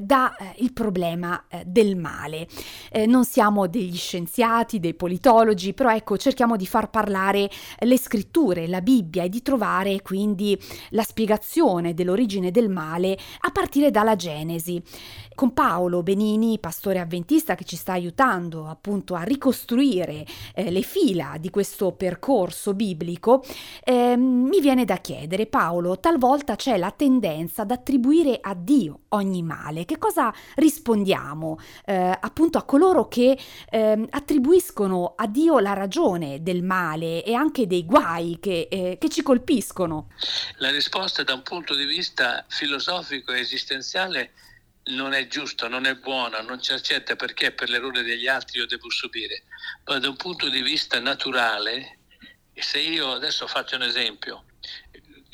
dal 0.00 0.32
problema 0.74 1.42
del 1.64 1.96
male. 1.96 2.46
non 3.06 3.24
siamo 3.24 3.66
degli 3.66 3.96
scienziati, 3.96 4.80
dei 4.80 4.94
politologi, 4.94 5.72
però 5.72 5.90
ecco, 5.94 6.16
cerchiamo 6.16 6.56
di 6.56 6.66
far 6.66 6.81
parlare 6.88 7.50
le 7.78 7.98
scritture, 7.98 8.66
la 8.66 8.80
Bibbia 8.80 9.24
e 9.24 9.28
di 9.28 9.42
trovare 9.42 10.02
quindi 10.02 10.58
la 10.90 11.02
spiegazione 11.02 11.94
dell'origine 11.94 12.50
del 12.50 12.68
male 12.68 13.16
a 13.40 13.50
partire 13.50 13.90
dalla 13.90 14.16
Genesi. 14.16 14.82
Con 15.34 15.54
Paolo 15.54 16.02
Benini, 16.02 16.58
pastore 16.58 17.00
avventista 17.00 17.54
che 17.54 17.64
ci 17.64 17.76
sta 17.76 17.92
aiutando 17.92 18.66
appunto 18.66 19.14
a 19.14 19.22
ricostruire 19.22 20.26
eh, 20.54 20.70
le 20.70 20.82
fila 20.82 21.36
di 21.40 21.48
questo 21.48 21.92
percorso 21.92 22.74
biblico, 22.74 23.42
eh, 23.82 24.14
mi 24.16 24.60
viene 24.60 24.84
da 24.84 24.96
chiedere, 24.96 25.46
Paolo, 25.46 25.98
talvolta 25.98 26.54
c'è 26.54 26.76
la 26.76 26.90
tendenza 26.90 27.62
ad 27.62 27.70
attribuire 27.70 28.38
a 28.40 28.54
Dio 28.54 29.00
ogni 29.10 29.42
male. 29.42 29.86
Che 29.86 29.96
cosa 29.98 30.32
rispondiamo 30.56 31.58
eh, 31.86 32.16
appunto 32.20 32.58
a 32.58 32.64
coloro 32.64 33.08
che 33.08 33.38
ehm, 33.70 34.06
attribuiscono 34.10 35.14
a 35.16 35.26
Dio 35.26 35.58
la 35.60 35.72
ragione 35.72 36.42
del 36.42 36.62
male 36.62 36.71
e 37.24 37.34
anche 37.34 37.66
dei 37.66 37.84
guai 37.84 38.38
che, 38.40 38.68
eh, 38.70 38.96
che 38.98 39.08
ci 39.08 39.22
colpiscono? 39.22 40.10
La 40.56 40.70
risposta 40.70 41.22
da 41.22 41.34
un 41.34 41.42
punto 41.42 41.74
di 41.74 41.84
vista 41.84 42.44
filosofico 42.48 43.32
e 43.32 43.40
esistenziale 43.40 44.32
non 44.84 45.12
è 45.12 45.26
giusta, 45.26 45.68
non 45.68 45.84
è 45.86 45.94
buona, 45.94 46.40
non 46.40 46.60
ci 46.60 46.72
accetta 46.72 47.14
perché 47.14 47.52
per 47.52 47.68
l'errore 47.68 48.02
degli 48.02 48.26
altri 48.26 48.58
io 48.58 48.66
devo 48.66 48.90
subire. 48.90 49.44
Ma 49.84 49.98
da 49.98 50.08
un 50.08 50.16
punto 50.16 50.48
di 50.48 50.62
vista 50.62 50.98
naturale, 50.98 51.98
se 52.54 52.78
io 52.78 53.12
adesso 53.12 53.46
faccio 53.46 53.76
un 53.76 53.82
esempio, 53.82 54.44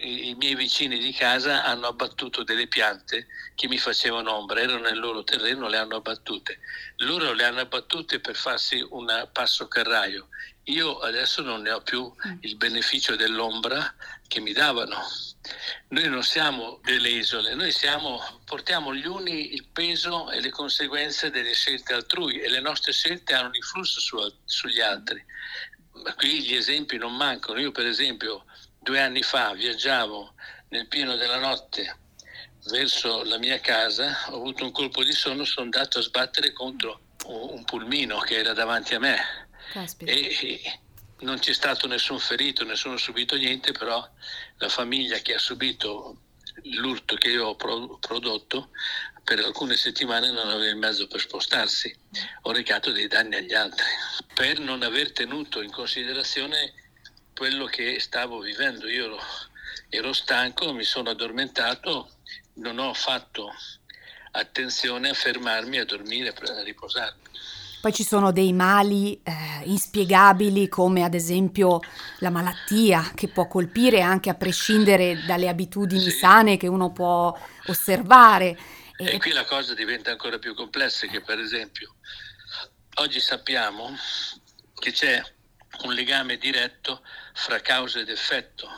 i 0.00 0.34
miei 0.38 0.54
vicini 0.54 0.98
di 0.98 1.12
casa 1.12 1.64
hanno 1.64 1.88
abbattuto 1.88 2.44
delle 2.44 2.68
piante 2.68 3.26
che 3.56 3.66
mi 3.66 3.78
facevano 3.78 4.32
ombra, 4.32 4.60
erano 4.60 4.82
nel 4.82 4.98
loro 4.98 5.24
terreno, 5.24 5.66
le 5.66 5.76
hanno 5.76 5.96
abbattute. 5.96 6.60
Loro 6.98 7.32
le 7.32 7.44
hanno 7.44 7.60
abbattute 7.60 8.20
per 8.20 8.36
farsi 8.36 8.84
un 8.90 9.28
passo 9.32 9.66
carraio. 9.66 10.28
Io 10.68 10.98
adesso 10.98 11.40
non 11.42 11.62
ne 11.62 11.70
ho 11.70 11.80
più 11.80 12.04
mm. 12.04 12.38
il 12.40 12.56
beneficio 12.56 13.16
dell'ombra 13.16 13.94
che 14.26 14.40
mi 14.40 14.52
davano. 14.52 14.98
Noi 15.88 16.08
non 16.08 16.22
siamo 16.22 16.80
delle 16.82 17.08
isole, 17.08 17.54
noi 17.54 17.72
siamo, 17.72 18.20
portiamo 18.44 18.94
gli 18.94 19.06
uni 19.06 19.54
il 19.54 19.66
peso 19.72 20.30
e 20.30 20.40
le 20.40 20.50
conseguenze 20.50 21.30
delle 21.30 21.54
scelte 21.54 21.94
altrui 21.94 22.40
e 22.40 22.50
le 22.50 22.60
nostre 22.60 22.92
scelte 22.92 23.32
hanno 23.32 23.48
un 23.48 23.54
influsso 23.54 23.98
su, 24.00 24.18
sugli 24.44 24.80
altri. 24.80 25.24
Ma 26.02 26.14
qui 26.14 26.42
gli 26.42 26.54
esempi 26.54 26.98
non 26.98 27.16
mancano. 27.16 27.58
Io 27.58 27.72
per 27.72 27.86
esempio 27.86 28.44
due 28.78 29.00
anni 29.00 29.22
fa 29.22 29.54
viaggiavo 29.54 30.34
nel 30.68 30.86
pieno 30.86 31.16
della 31.16 31.38
notte 31.38 31.96
verso 32.66 33.24
la 33.24 33.38
mia 33.38 33.58
casa, 33.60 34.26
ho 34.28 34.34
avuto 34.34 34.64
un 34.64 34.72
colpo 34.72 35.02
di 35.02 35.12
sonno, 35.12 35.44
sono 35.44 35.64
andato 35.64 36.00
a 36.00 36.02
sbattere 36.02 36.52
contro 36.52 37.00
un 37.24 37.64
pulmino 37.64 38.18
che 38.18 38.36
era 38.36 38.52
davanti 38.52 38.94
a 38.94 38.98
me. 38.98 39.47
E, 40.04 40.36
e 40.40 40.80
non 41.20 41.38
c'è 41.38 41.52
stato 41.52 41.86
nessun 41.86 42.18
ferito, 42.18 42.64
nessuno 42.64 42.94
ha 42.94 42.98
subito 42.98 43.36
niente, 43.36 43.72
però 43.72 44.08
la 44.56 44.68
famiglia 44.68 45.18
che 45.18 45.34
ha 45.34 45.38
subito 45.38 46.22
l'urto 46.62 47.16
che 47.16 47.28
io 47.28 47.48
ho 47.48 47.56
pro- 47.56 47.98
prodotto 47.98 48.70
per 49.22 49.40
alcune 49.40 49.76
settimane 49.76 50.30
non 50.30 50.48
aveva 50.48 50.70
il 50.70 50.76
mezzo 50.76 51.06
per 51.06 51.20
spostarsi, 51.20 51.94
ho 52.42 52.52
recato 52.52 52.92
dei 52.92 53.08
danni 53.08 53.36
agli 53.36 53.52
altri 53.52 53.84
per 54.34 54.58
non 54.58 54.82
aver 54.82 55.12
tenuto 55.12 55.60
in 55.60 55.70
considerazione 55.70 56.72
quello 57.36 57.66
che 57.66 58.00
stavo 58.00 58.40
vivendo. 58.40 58.88
Io 58.88 59.18
ero 59.90 60.12
stanco, 60.12 60.72
mi 60.72 60.84
sono 60.84 61.10
addormentato, 61.10 62.10
non 62.54 62.78
ho 62.78 62.94
fatto 62.94 63.52
attenzione 64.32 65.10
a 65.10 65.14
fermarmi, 65.14 65.78
a 65.78 65.84
dormire, 65.84 66.30
a 66.30 66.62
riposarmi. 66.62 67.27
Poi 67.80 67.92
ci 67.92 68.04
sono 68.04 68.32
dei 68.32 68.52
mali 68.52 69.20
eh, 69.22 69.32
inspiegabili 69.64 70.68
come 70.68 71.04
ad 71.04 71.14
esempio 71.14 71.80
la 72.18 72.30
malattia 72.30 73.12
che 73.14 73.28
può 73.28 73.46
colpire 73.46 74.00
anche 74.00 74.30
a 74.30 74.34
prescindere 74.34 75.24
dalle 75.24 75.48
abitudini 75.48 76.10
sì. 76.10 76.18
sane 76.18 76.56
che 76.56 76.66
uno 76.66 76.90
può 76.90 77.36
osservare. 77.66 78.58
E, 78.96 79.14
e 79.14 79.18
qui 79.18 79.30
la 79.30 79.44
cosa 79.44 79.74
diventa 79.74 80.10
ancora 80.10 80.38
più 80.38 80.54
complessa 80.54 81.06
che 81.06 81.20
per 81.20 81.38
esempio 81.38 81.94
oggi 82.94 83.20
sappiamo 83.20 83.96
che 84.74 84.92
c'è 84.92 85.22
un 85.84 85.92
legame 85.92 86.36
diretto 86.36 87.02
fra 87.34 87.60
causa 87.60 88.00
ed 88.00 88.08
effetto. 88.08 88.68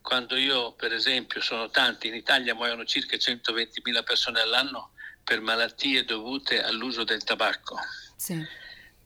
Quando 0.00 0.36
io, 0.36 0.72
per 0.74 0.92
esempio, 0.92 1.40
sono 1.40 1.68
tanti, 1.70 2.06
in 2.06 2.14
Italia 2.14 2.54
muoiono 2.54 2.84
circa 2.84 3.16
120.000 3.16 4.04
persone 4.04 4.40
all'anno 4.40 4.92
per 5.26 5.40
malattie 5.40 6.04
dovute 6.04 6.62
all'uso 6.62 7.02
del 7.02 7.24
tabacco. 7.24 7.76
Sì. 8.14 8.46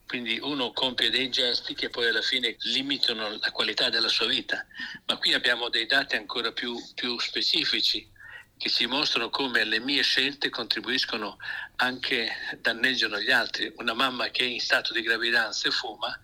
Quindi 0.07 0.39
uno 0.43 0.71
compie 0.73 1.09
dei 1.09 1.31
gesti 1.31 1.73
che 1.75 1.89
poi 1.89 2.09
alla 2.09 2.21
fine 2.21 2.57
limitano 2.59 3.39
la 3.41 3.51
qualità 3.51 3.89
della 3.89 4.09
sua 4.09 4.27
vita. 4.27 4.67
Ma 5.07 5.17
qui 5.17 5.33
abbiamo 5.33 5.71
dei 5.71 5.87
dati 5.87 6.17
ancora 6.17 6.53
più, 6.53 6.77
più 6.95 7.19
specifici 7.19 8.07
che 8.59 8.69
ci 8.69 8.85
mostrano 8.85 9.31
come 9.31 9.65
le 9.65 9.81
mie 9.81 10.03
scelte 10.03 10.51
contribuiscono 10.51 11.39
anche, 11.77 12.31
danneggiano 12.61 13.19
gli 13.19 13.31
altri. 13.31 13.73
Una 13.77 13.95
mamma 13.95 14.29
che 14.29 14.45
è 14.45 14.49
in 14.49 14.61
stato 14.61 14.93
di 14.93 15.01
gravidanza 15.01 15.69
e 15.69 15.71
fuma 15.71 16.21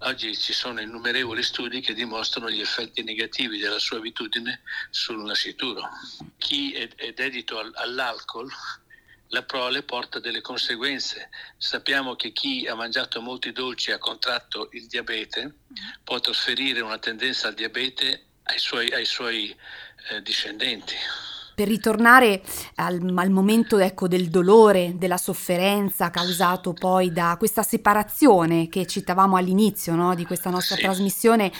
Oggi 0.00 0.36
ci 0.36 0.52
sono 0.52 0.82
innumerevoli 0.82 1.42
studi 1.42 1.80
che 1.80 1.94
dimostrano 1.94 2.50
gli 2.50 2.60
effetti 2.60 3.02
negativi 3.02 3.58
della 3.58 3.78
sua 3.78 3.96
abitudine 3.96 4.60
sul 4.90 5.24
nascituro. 5.24 5.88
Chi 6.36 6.74
è, 6.74 6.86
è 6.96 7.12
dedito 7.14 7.58
all'alcol, 7.58 8.46
la 9.28 9.42
prole 9.42 9.82
porta 9.82 10.18
delle 10.18 10.40
conseguenze. 10.40 11.30
Sappiamo 11.56 12.14
che 12.14 12.32
chi 12.32 12.66
ha 12.66 12.74
mangiato 12.74 13.20
molti 13.20 13.52
dolci 13.52 13.90
e 13.90 13.94
ha 13.94 13.98
contratto 13.98 14.68
il 14.72 14.86
diabete 14.86 15.54
può 16.04 16.20
trasferire 16.20 16.80
una 16.80 16.98
tendenza 16.98 17.48
al 17.48 17.54
diabete 17.54 18.24
ai 18.44 18.58
suoi, 18.58 18.90
ai 18.92 19.04
suoi 19.04 19.56
eh, 20.10 20.22
discendenti. 20.22 20.94
Per 21.56 21.66
ritornare 21.66 22.42
al, 22.74 23.00
al 23.16 23.30
momento 23.30 23.78
ecco, 23.78 24.08
del 24.08 24.28
dolore, 24.28 24.92
della 24.98 25.16
sofferenza 25.16 26.10
causato 26.10 26.74
poi 26.74 27.10
da 27.10 27.36
questa 27.38 27.62
separazione 27.62 28.68
che 28.68 28.84
citavamo 28.84 29.36
all'inizio 29.36 29.94
no, 29.94 30.14
di 30.14 30.26
questa 30.26 30.50
nostra 30.50 30.76
sì. 30.76 30.82
trasmissione, 30.82 31.50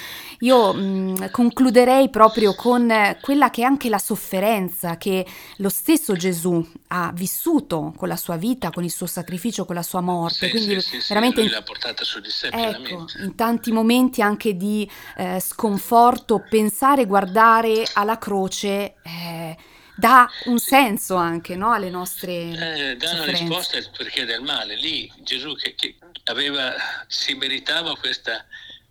io 0.40 0.74
mh, 0.74 1.30
concluderei 1.30 2.10
proprio 2.10 2.54
con 2.54 2.92
quella 3.22 3.48
che 3.48 3.62
è 3.62 3.64
anche 3.64 3.88
la 3.88 3.96
sofferenza 3.96 4.98
che 4.98 5.24
lo 5.56 5.70
stesso 5.70 6.14
Gesù 6.14 6.62
ha 6.88 7.10
vissuto 7.14 7.94
con 7.96 8.08
la 8.08 8.16
sua 8.16 8.36
vita, 8.36 8.68
con 8.68 8.84
il 8.84 8.92
suo 8.92 9.06
sacrificio, 9.06 9.64
con 9.64 9.76
la 9.76 9.82
sua 9.82 10.02
morte. 10.02 10.44
Sì, 10.44 10.50
Quindi 10.50 10.78
sì, 10.82 10.98
veramente 11.08 11.40
in, 11.40 11.48
l'ha 11.48 11.62
portata 11.62 12.04
su 12.04 12.20
di 12.20 12.28
sé 12.28 12.48
ecco, 12.48 13.06
in 13.22 13.34
tanti 13.34 13.72
momenti 13.72 14.20
anche 14.20 14.58
di 14.58 14.86
eh, 15.16 15.40
sconforto, 15.40 16.44
pensare, 16.50 17.06
guardare 17.06 17.82
alla 17.94 18.18
croce. 18.18 18.96
Eh, 19.02 19.56
dà 19.96 20.30
un 20.44 20.58
senso 20.58 21.16
anche 21.16 21.56
no, 21.56 21.72
alle 21.72 21.90
nostre 21.90 22.32
eh, 22.32 22.96
dà 22.96 23.12
una 23.12 23.24
risposta 23.24 23.78
perché 23.96 24.24
del 24.24 24.42
male. 24.42 24.76
Lì 24.76 25.10
Gesù 25.20 25.56
che, 25.56 25.74
che 25.74 25.96
aveva, 26.24 26.74
si 27.06 27.34
meritava 27.34 27.96
questa, 27.96 28.44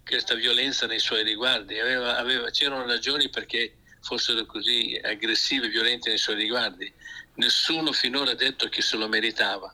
questa, 0.03 0.33
violenza 0.33 0.87
nei 0.87 0.99
suoi 0.99 1.23
riguardi. 1.23 1.79
Aveva, 1.79 2.17
aveva, 2.17 2.49
c'erano 2.49 2.85
ragioni 2.85 3.29
perché 3.29 3.77
fossero 4.01 4.45
così 4.45 4.99
aggressivi 5.01 5.67
e 5.67 5.69
violenti 5.69 6.09
nei 6.09 6.17
suoi 6.17 6.35
riguardi. 6.35 6.91
Nessuno 7.35 7.91
finora 7.91 8.31
ha 8.31 8.35
detto 8.35 8.67
che 8.69 8.81
se 8.81 8.97
lo 8.97 9.07
meritava. 9.07 9.73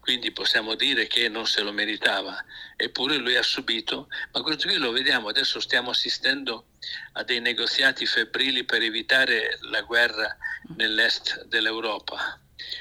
Quindi 0.00 0.32
possiamo 0.32 0.74
dire 0.74 1.06
che 1.06 1.30
non 1.30 1.46
se 1.46 1.62
lo 1.62 1.72
meritava, 1.72 2.44
eppure 2.76 3.16
lui 3.16 3.36
ha 3.36 3.42
subito, 3.42 4.08
ma 4.32 4.42
questo 4.42 4.68
qui 4.68 4.76
lo 4.76 4.90
vediamo, 4.90 5.28
adesso 5.28 5.60
stiamo 5.60 5.90
assistendo 5.90 6.66
a 7.12 7.22
dei 7.22 7.40
negoziati 7.40 8.04
febbrili 8.04 8.64
per 8.64 8.82
evitare 8.82 9.56
la 9.62 9.80
guerra 9.80 10.36
nell'est 10.76 11.44
dell'Europa, 11.46 12.40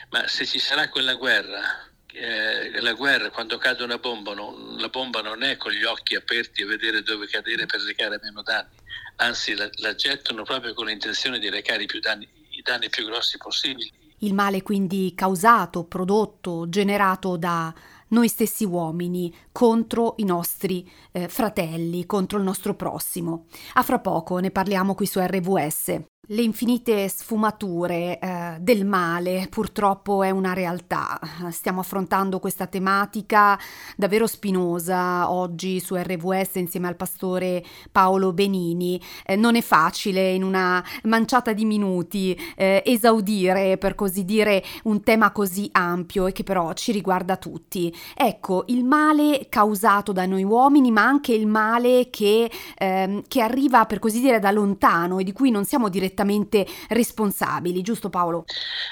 ma 0.09 0.27
se 0.27 0.45
ci 0.45 0.59
sarà 0.59 0.89
quella 0.89 1.15
guerra 1.15 1.89
eh, 2.13 2.81
la 2.81 2.93
guerra, 2.93 3.29
quando 3.29 3.57
cade 3.57 3.83
una 3.83 3.97
bomba, 3.97 4.33
non, 4.33 4.75
la 4.77 4.89
bomba 4.89 5.21
non 5.21 5.43
è 5.43 5.57
con 5.57 5.71
gli 5.71 5.83
occhi 5.83 6.15
aperti 6.15 6.63
a 6.63 6.67
vedere 6.67 7.03
dove 7.03 7.27
cadere 7.27 7.65
per 7.65 7.81
recare 7.81 8.19
meno 8.21 8.41
danni, 8.41 8.75
anzi 9.17 9.55
la, 9.55 9.69
la 9.75 9.95
gettano 9.95 10.43
proprio 10.43 10.73
con 10.73 10.87
l'intenzione 10.87 11.39
di 11.39 11.49
recare 11.49 11.85
danni, 12.01 12.27
i 12.49 12.61
danni 12.61 12.89
più 12.89 13.05
grossi 13.05 13.37
possibili. 13.37 13.91
Il 14.19 14.33
male 14.33 14.61
quindi 14.61 15.13
causato, 15.15 15.85
prodotto, 15.85 16.69
generato 16.69 17.37
da 17.37 17.73
noi 18.09 18.27
stessi 18.27 18.65
uomini 18.65 19.33
contro 19.51 20.15
i 20.17 20.25
nostri 20.25 20.89
eh, 21.11 21.27
fratelli, 21.27 22.05
contro 22.05 22.37
il 22.37 22.43
nostro 22.43 22.75
prossimo. 22.75 23.47
A 23.73 23.83
fra 23.83 23.99
poco 23.99 24.37
ne 24.37 24.51
parliamo 24.51 24.93
qui 24.93 25.07
su 25.07 25.19
RVS. 25.19 26.10
Le 26.27 26.43
infinite 26.43 27.09
sfumature 27.09 28.19
eh, 28.19 28.57
del 28.59 28.85
male 28.85 29.47
purtroppo 29.49 30.21
è 30.21 30.29
una 30.29 30.53
realtà. 30.53 31.19
Stiamo 31.49 31.79
affrontando 31.79 32.37
questa 32.37 32.67
tematica 32.67 33.59
davvero 33.97 34.27
spinosa 34.27 35.31
oggi 35.31 35.79
su 35.79 35.95
RVS 35.95 36.55
insieme 36.55 36.87
al 36.87 36.95
pastore 36.95 37.63
Paolo 37.91 38.33
Benini. 38.33 39.01
Eh, 39.25 39.35
non 39.35 39.55
è 39.55 39.61
facile 39.61 40.31
in 40.31 40.43
una 40.43 40.81
manciata 41.05 41.53
di 41.53 41.65
minuti 41.65 42.39
eh, 42.55 42.83
esaudire, 42.85 43.79
per 43.79 43.95
così 43.95 44.23
dire, 44.23 44.63
un 44.83 45.01
tema 45.01 45.31
così 45.31 45.69
ampio 45.71 46.27
e 46.27 46.33
che 46.33 46.43
però 46.43 46.71
ci 46.73 46.91
riguarda 46.91 47.35
tutti. 47.35 47.93
Ecco, 48.15 48.65
il 48.67 48.85
male 48.85 49.47
causato 49.49 50.11
da 50.11 50.27
noi 50.27 50.43
uomini, 50.43 50.91
ma 50.91 51.01
anche 51.03 51.33
il 51.33 51.47
male 51.47 52.11
che, 52.11 52.49
ehm, 52.77 53.23
che 53.27 53.41
arriva, 53.41 53.87
per 53.87 53.97
così 53.97 54.21
dire, 54.21 54.37
da 54.37 54.51
lontano 54.51 55.17
e 55.17 55.23
di 55.23 55.33
cui 55.33 55.49
non 55.49 55.65
siamo 55.65 55.89
direttamente 55.89 56.09
direttamente 56.11 56.67
responsabili, 56.89 57.81
giusto 57.81 58.09
Paolo? 58.09 58.45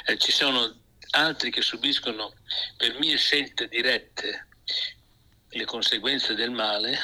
Eh, 0.06 0.18
ci 0.18 0.32
sono 0.32 0.74
altri 1.12 1.52
che 1.52 1.62
subiscono 1.62 2.34
per 2.78 2.98
mie 3.00 3.18
scelte 3.18 3.68
dirette 3.68 4.48
le 5.50 5.66
conseguenze 5.66 6.36
del 6.36 6.52
male, 6.52 6.98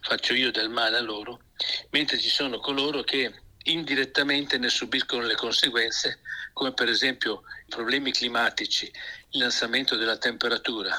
faccio 0.00 0.34
io 0.34 0.50
del 0.50 0.68
male 0.68 0.98
a 0.98 1.00
loro, 1.00 1.40
mentre 1.90 2.18
ci 2.18 2.28
sono 2.28 2.58
coloro 2.58 3.02
che 3.02 3.32
indirettamente 3.64 4.58
ne 4.58 4.68
subiscono 4.68 5.22
le 5.22 5.34
conseguenze, 5.34 6.20
come 6.52 6.72
per 6.72 6.88
esempio 6.88 7.42
i 7.66 7.70
problemi 7.70 8.12
climatici, 8.12 8.90
l'innalzamento 9.30 9.96
della 9.96 10.18
temperatura. 10.18 10.96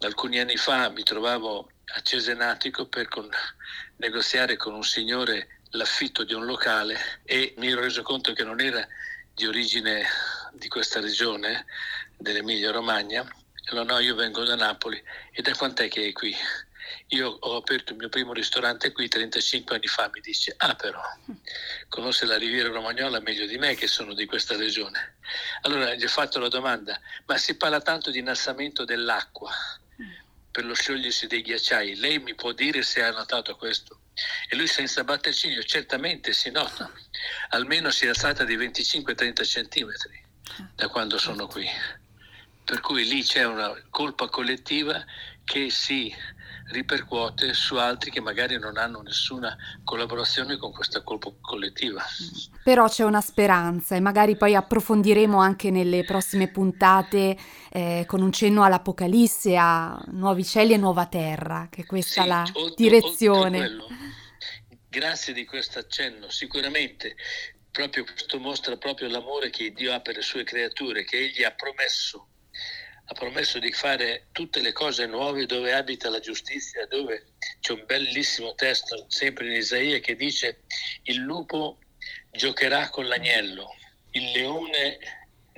Alcuni 0.00 0.40
anni 0.40 0.56
fa 0.56 0.88
mi 0.90 1.02
trovavo 1.02 1.70
a 1.94 2.00
Cesenatico 2.00 2.86
per 2.86 3.08
con, 3.08 3.28
negoziare 3.96 4.56
con 4.56 4.74
un 4.74 4.84
signore 4.84 5.59
l'affitto 5.70 6.24
di 6.24 6.34
un 6.34 6.44
locale 6.44 7.20
e 7.24 7.54
mi 7.58 7.68
ero 7.70 7.80
reso 7.80 8.02
conto 8.02 8.32
che 8.32 8.44
non 8.44 8.60
era 8.60 8.86
di 9.34 9.46
origine 9.46 10.04
di 10.52 10.68
questa 10.68 11.00
regione, 11.00 11.66
dell'Emilia 12.16 12.70
Romagna. 12.70 13.26
Allora 13.66 13.94
no, 13.94 13.98
io 14.00 14.14
vengo 14.14 14.44
da 14.44 14.56
Napoli 14.56 15.02
e 15.32 15.42
da 15.42 15.54
quant'è 15.54 15.88
che 15.88 16.08
è 16.08 16.12
qui? 16.12 16.34
Io 17.08 17.28
ho 17.28 17.56
aperto 17.56 17.92
il 17.92 17.98
mio 17.98 18.08
primo 18.08 18.32
ristorante 18.32 18.92
qui 18.92 19.08
35 19.08 19.76
anni 19.76 19.86
fa, 19.86 20.10
mi 20.12 20.20
dice, 20.20 20.54
ah 20.56 20.74
però, 20.74 21.00
conosce 21.88 22.24
la 22.26 22.36
Riviera 22.36 22.68
Romagnola 22.68 23.20
meglio 23.20 23.46
di 23.46 23.58
me 23.58 23.74
che 23.74 23.86
sono 23.86 24.12
di 24.12 24.26
questa 24.26 24.56
regione. 24.56 25.18
Allora 25.62 25.94
gli 25.94 26.04
ho 26.04 26.08
fatto 26.08 26.38
la 26.38 26.48
domanda, 26.48 27.00
ma 27.26 27.36
si 27.36 27.56
parla 27.56 27.80
tanto 27.80 28.10
di 28.10 28.18
innalzamento 28.18 28.84
dell'acqua 28.84 29.52
per 30.50 30.64
lo 30.64 30.74
sciogliersi 30.74 31.26
dei 31.26 31.42
ghiacciai, 31.42 31.96
lei 31.96 32.18
mi 32.18 32.34
può 32.34 32.52
dire 32.52 32.82
se 32.82 33.02
ha 33.02 33.10
notato 33.12 33.56
questo? 33.56 33.99
E 34.48 34.56
lui 34.56 34.66
senza 34.66 35.04
batter 35.04 35.34
ciglio, 35.34 35.62
certamente 35.62 36.32
si 36.32 36.50
nota, 36.50 36.90
almeno 37.50 37.90
si 37.90 38.06
è 38.06 38.08
alzata 38.08 38.44
di 38.44 38.56
25-30 38.56 39.44
centimetri 39.44 40.22
da 40.74 40.88
quando 40.88 41.18
sono 41.18 41.46
qui. 41.46 41.68
Per 42.64 42.80
cui 42.80 43.06
lì 43.06 43.22
c'è 43.22 43.44
una 43.44 43.74
colpa 43.90 44.28
collettiva 44.28 45.04
che 45.44 45.70
si 45.70 46.14
ripercuote 46.70 47.52
su 47.54 47.76
altri 47.76 48.10
che 48.10 48.20
magari 48.20 48.58
non 48.58 48.76
hanno 48.76 49.00
nessuna 49.00 49.56
collaborazione 49.84 50.56
con 50.56 50.72
questa 50.72 51.02
colpa 51.02 51.32
collettiva. 51.40 52.02
Però 52.62 52.88
c'è 52.88 53.04
una 53.04 53.20
speranza 53.20 53.96
e 53.96 54.00
magari 54.00 54.36
poi 54.36 54.54
approfondiremo 54.54 55.38
anche 55.38 55.70
nelle 55.70 56.04
prossime 56.04 56.48
puntate 56.48 57.36
eh, 57.70 58.04
con 58.06 58.22
un 58.22 58.32
cenno 58.32 58.62
all'Apocalisse, 58.62 59.56
a 59.56 60.00
nuovi 60.12 60.44
cieli 60.44 60.74
e 60.74 60.76
nuova 60.76 61.06
terra, 61.06 61.68
che 61.70 61.84
questa 61.86 62.22
sì, 62.22 62.26
è 62.26 62.30
la 62.30 62.44
oltre, 62.54 62.74
direzione. 62.76 63.60
Oltre 63.60 63.76
quello, 63.76 63.86
grazie 64.88 65.32
di 65.32 65.44
questo 65.44 65.78
accenno, 65.78 66.30
sicuramente 66.30 67.16
proprio 67.70 68.04
questo 68.04 68.38
mostra 68.38 68.76
proprio 68.76 69.08
l'amore 69.08 69.50
che 69.50 69.72
Dio 69.72 69.92
ha 69.92 70.00
per 70.00 70.16
le 70.16 70.22
sue 70.22 70.44
creature, 70.44 71.04
che 71.04 71.18
Egli 71.18 71.44
ha 71.44 71.52
promesso 71.52 72.29
ha 73.10 73.14
promesso 73.14 73.58
di 73.58 73.72
fare 73.72 74.28
tutte 74.30 74.60
le 74.60 74.70
cose 74.70 75.04
nuove 75.06 75.44
dove 75.44 75.72
abita 75.72 76.08
la 76.08 76.20
giustizia, 76.20 76.86
dove 76.86 77.32
c'è 77.58 77.72
un 77.72 77.82
bellissimo 77.84 78.54
testo 78.54 79.06
sempre 79.08 79.46
in 79.46 79.54
Isaia 79.54 79.98
che 79.98 80.14
dice 80.14 80.60
il 81.04 81.16
lupo 81.16 81.78
giocherà 82.30 82.88
con 82.88 83.08
l'agnello, 83.08 83.74
il 84.12 84.30
leone 84.30 84.98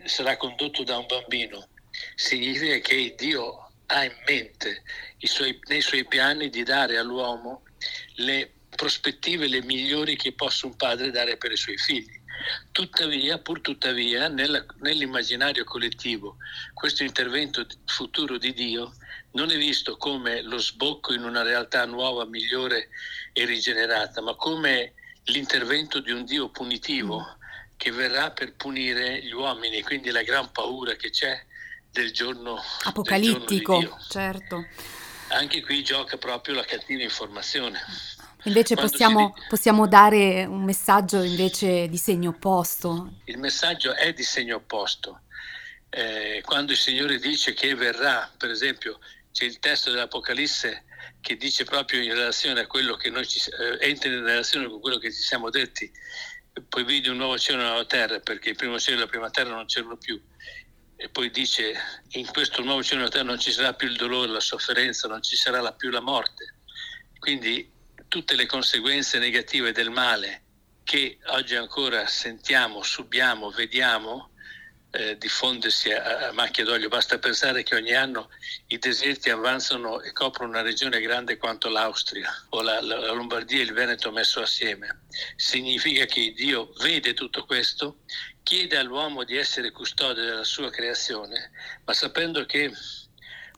sarà 0.05 0.39
condotto 0.39 0.83
da 0.83 0.97
un 0.97 1.05
bambino. 1.07 1.69
Significa 2.15 2.79
che 2.79 3.15
Dio 3.19 3.71
ha 3.85 4.05
in 4.05 4.17
mente 4.27 4.83
suoi, 5.19 5.61
nei 5.69 5.83
suoi 5.83 6.07
piani 6.07 6.49
di 6.49 6.63
dare 6.63 6.97
all'uomo 6.97 7.65
le 8.15 8.51
prospettive 8.75 9.47
le 9.47 9.63
migliori 9.63 10.17
che 10.17 10.33
possa 10.33 10.65
un 10.65 10.75
padre 10.77 11.11
dare 11.11 11.37
per 11.37 11.53
i 11.53 11.57
suoi 11.59 11.77
figli. 11.77 12.19
Tuttavia, 12.71 13.39
pur 13.39 13.61
tuttavia, 13.61 14.29
nella, 14.29 14.65
nell'immaginario 14.81 15.65
collettivo, 15.65 16.37
questo 16.75 17.03
intervento 17.03 17.67
futuro 17.87 18.39
di 18.39 18.53
Dio 18.53 18.95
non 19.33 19.51
è 19.51 19.57
visto 19.57 19.97
come 19.97 20.43
lo 20.43 20.59
sbocco 20.59 21.13
in 21.13 21.25
una 21.25 21.43
realtà 21.43 21.85
nuova, 21.87 22.25
migliore 22.25 22.89
e 23.33 23.45
rigenerata, 23.45 24.21
ma 24.21 24.35
come 24.35 24.95
l'intervento 25.25 26.01
di 26.01 26.11
un 26.11 26.25
Dio 26.25 26.51
punitivo 26.51 27.21
mm. 27.21 27.41
che 27.77 27.91
verrà 27.91 28.31
per 28.31 28.55
punire 28.55 29.23
gli 29.23 29.33
uomini, 29.33 29.83
quindi 29.83 30.11
la 30.11 30.23
gran 30.23 30.51
paura 30.53 30.95
che 30.95 31.11
c'è 31.11 31.45
del 31.91 32.13
giorno 32.13 32.61
apocalittico, 32.85 33.79
del 33.79 33.87
giorno 33.87 34.05
certo. 34.09 34.67
Anche 35.29 35.63
qui 35.63 35.83
gioca 35.83 36.19
proprio 36.19 36.55
la 36.55 36.65
cattiva 36.65 37.03
informazione. 37.03 37.81
Invece 38.45 38.75
possiamo, 38.75 39.35
si... 39.37 39.47
possiamo, 39.49 39.87
dare 39.87 40.45
un 40.45 40.63
messaggio 40.63 41.23
invece 41.23 41.89
di 41.89 41.97
segno 41.97 42.31
opposto. 42.31 43.19
Il 43.25 43.39
messaggio 43.39 43.95
è 43.95 44.13
di 44.13 44.25
segno 44.25 44.57
opposto. 44.57 45.23
Eh, 45.91 46.43
quando 46.45 46.73
il 46.73 46.79
Signore 46.79 47.19
dice 47.19 47.55
che 47.55 47.75
verrà, 47.75 48.31
per 48.37 48.51
esempio, 48.51 48.99
c'è 49.31 49.45
il 49.45 49.59
testo 49.59 49.91
dell'Apocalisse 49.91 50.85
che 51.21 51.37
dice 51.37 51.65
proprio 51.65 52.03
in 52.03 52.13
relazione 52.13 52.61
a 52.61 52.67
quello 52.67 52.97
che 52.97 53.11
noi 53.11 53.27
ci, 53.27 53.39
eh, 53.51 53.79
entra 53.81 54.09
in 54.09 54.25
relazione 54.25 54.69
con 54.69 54.81
quello 54.81 54.99
che 54.99 55.13
ci 55.13 55.23
siamo 55.23 55.51
detti, 55.51 55.91
poi 56.69 56.85
vedi 56.85 57.09
un 57.09 57.17
nuovo 57.17 57.39
cielo 57.39 57.59
e 57.59 57.61
una 57.61 57.71
nuova 57.71 57.87
terra, 57.87 58.21
perché 58.21 58.51
il 58.51 58.57
primo 58.57 58.79
cielo 58.79 58.99
e 58.99 59.01
la 59.01 59.07
prima 59.07 59.31
terra 59.31 59.51
non 59.51 59.67
c'erano 59.67 59.97
più. 59.97 60.21
E 60.97 61.09
poi 61.09 61.31
dice, 61.31 61.75
in 62.11 62.27
questo 62.27 62.63
nuovo 62.63 62.83
cielo 62.83 63.01
e 63.01 63.03
una 63.05 63.13
terra 63.13 63.25
non 63.25 63.39
ci 63.39 63.53
sarà 63.53 63.73
più 63.73 63.89
il 63.89 63.97
dolore, 63.97 64.31
la 64.31 64.41
sofferenza, 64.41 65.09
non 65.09 65.23
ci 65.23 65.37
sarà 65.37 65.73
più 65.73 65.91
la 65.91 66.01
morte. 66.01 66.57
Quindi 67.19 67.72
tutte 68.13 68.35
le 68.35 68.45
conseguenze 68.45 69.19
negative 69.19 69.73
del 69.73 69.89
male 69.89 70.43
che 70.85 71.17
oggi 71.29 71.55
ancora 71.55 72.07
sentiamo, 72.07 72.83
subiamo, 72.83 73.49
vediamo 73.49 74.33
eh, 74.91 75.17
diffondersi 75.17 75.91
a, 75.93 76.29
a, 76.29 76.33
macchia 76.33 76.63
d'olio. 76.63 76.91
Basta 76.91 77.19
pensare 77.19 77.63
che 77.63 77.75
ogni 77.75 77.95
anno 77.95 78.29
i 78.67 78.77
deserti 78.77 79.31
avanzano 79.31 80.03
e 80.03 80.13
coprono 80.13 80.51
una 80.51 80.61
regione 80.61 81.01
grande 81.01 81.39
quanto 81.39 81.71
l'Austria 81.71 82.31
o 82.51 82.61
la, 82.61 82.83
la, 82.83 82.99
la 82.99 83.13
Lombardia 83.13 83.61
e 83.61 83.63
il 83.63 83.73
Veneto 83.73 84.13
messo 84.13 84.43
assieme. 84.43 85.05
Significa 85.37 86.05
che 86.05 86.35
Dio 86.37 86.71
vede 86.83 87.15
tutto 87.15 87.47
questo, 87.47 88.01
chiede 88.43 88.77
all'uomo 88.77 89.25
di 89.25 89.39
essere 89.39 89.71
custode 89.71 90.23
della 90.23 90.45
sua 90.45 90.69
creazione, 90.69 91.51
ma 91.87 91.95
sapendo 91.95 92.45
che 92.45 92.71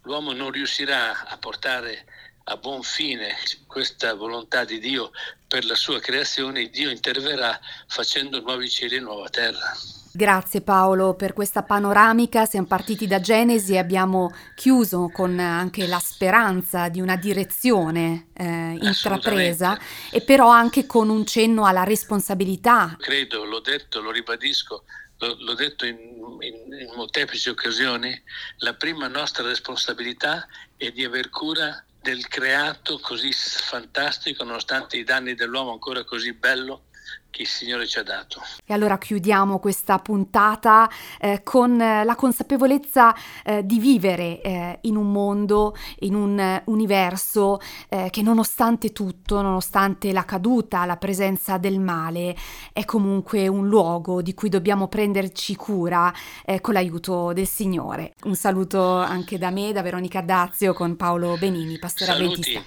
l'uomo 0.03 0.33
non 0.33 0.53
riuscirà 0.53 1.25
a 1.27 1.37
portare 1.39 2.07
a 2.45 2.57
buon 2.57 2.83
fine 2.83 3.35
questa 3.67 4.15
volontà 4.15 4.65
di 4.65 4.79
Dio 4.79 5.13
per 5.49 5.65
la 5.65 5.75
sua 5.75 5.99
creazione, 6.01 6.69
Dio 6.69 6.91
interverrà 6.91 7.59
facendo 7.87 8.41
nuovi 8.41 8.69
cieli 8.69 8.97
e 8.97 9.01
nuova 9.01 9.29
terra. 9.29 9.73
Grazie 10.17 10.61
Paolo 10.61 11.15
per 11.15 11.33
questa 11.33 11.63
panoramica, 11.65 12.45
siamo 12.45 12.67
partiti 12.67 13.07
da 13.07 13.19
Genesi 13.19 13.73
e 13.73 13.79
abbiamo 13.79 14.33
chiuso 14.55 15.11
con 15.13 15.39
anche 15.41 15.89
la 15.89 15.99
speranza 15.99 16.89
di 16.89 17.01
una 17.01 17.17
direzione 17.17 18.29
eh, 18.33 18.79
intrapresa 18.81 19.77
e 20.13 20.21
però 20.21 20.49
anche 20.51 20.87
con 20.87 21.09
un 21.09 21.27
cenno 21.27 21.67
alla 21.67 21.83
responsabilità. 21.83 22.97
Credo, 23.01 23.45
l'ho 23.45 23.61
detto, 23.61 24.01
lo 24.01 24.13
ribadisco, 24.13 24.85
l'ho 25.19 25.55
detto 25.55 25.85
in, 25.85 25.97
in, 26.41 26.55
in 26.73 26.93
molteplici 26.95 27.49
occasioni, 27.49 28.23
la 28.59 28.75
prima 28.75 29.09
nostra 29.09 29.45
responsabilità 29.45 30.47
è 30.77 30.91
di 30.91 31.05
aver 31.05 31.29
cura 31.31 31.85
del 32.05 32.29
creato 32.29 32.99
così 32.99 33.33
fantastico, 33.33 34.45
nonostante 34.45 34.99
i 34.99 35.05
danni 35.05 35.35
dell'uomo 35.35 35.73
ancora 35.73 36.05
così 36.05 36.35
bello, 36.35 36.89
che 37.35 37.43
il 37.43 37.49
Signore 37.49 37.85
ci 37.89 37.99
ha 37.99 38.05
dato. 38.05 38.41
E 38.65 38.73
allora 38.73 38.97
chiudiamo 38.97 39.59
questa 39.59 39.99
puntata 39.99 40.89
eh, 41.19 41.43
con 41.43 41.77
la 41.77 42.15
consapevolezza 42.15 43.13
eh, 43.45 43.67
di 43.67 43.81
vivere 43.81 44.41
eh, 44.41 44.79
in 44.83 44.95
un 44.95 45.11
mondo, 45.11 45.75
in 46.01 46.15
un 46.15 46.63
universo 46.67 47.59
eh, 47.89 48.09
che 48.11 48.23
nonostante 48.23 48.93
tutto, 48.93 49.43
nonostante 49.43 50.13
la 50.13 50.25
caduta, 50.25 50.85
la 50.85 50.97
presenza 50.97 51.59
del 51.59 51.81
male, 51.81 52.37
è 52.73 52.85
comunque 52.85 53.49
un 53.49 53.67
luogo 53.67 54.23
di 54.23 54.33
cui 54.33 54.49
dobbiamo 54.49 54.87
prenderci 54.87 55.57
cura 55.57 56.15
eh, 56.45 56.61
con 56.61 56.75
l'aiuto 56.75 57.33
del 57.33 57.49
Signore. 57.49 58.15
Un 58.23 58.37
saluto 58.37 58.99
anche 58.99 59.39
da 59.39 59.51
me, 59.51 59.73
da 59.73 59.83
Veronica 59.83 60.21
Dazio 60.21 60.73
con 60.73 60.95
Paolo 60.95 61.37
Benini, 61.37 61.81
pastore 61.81 62.13
Saluti. 62.13 62.65